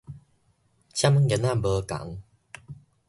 [0.03, 0.03] 嶄
[1.29, 2.21] 然仔無仝